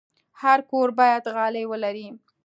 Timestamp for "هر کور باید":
0.41-1.23